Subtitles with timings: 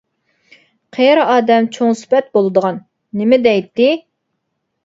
[0.97, 2.81] قېرى ئادەم چوڭ سۈپەت بولىدىغان،
[3.21, 3.91] نېمە دەيتتى!